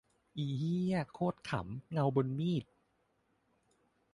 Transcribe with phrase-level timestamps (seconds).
[0.37, 2.63] อีเหี้ย โคตรขรรม เงาบนมีด